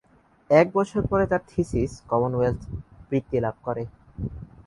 [0.49, 2.61] এক বছর পরে তার থিসিস কমনওয়েলথ
[3.09, 3.83] বৃত্তি লাভ করে।